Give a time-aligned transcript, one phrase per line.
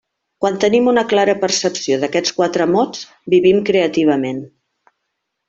[0.43, 3.05] Quan tenim una clara percepció d'aquests quatre mots
[3.35, 4.43] vivim creativament.